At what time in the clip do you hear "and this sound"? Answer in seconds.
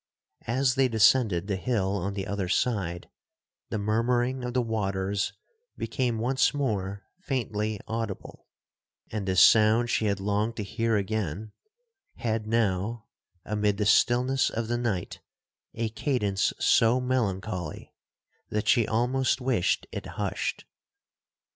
9.11-9.91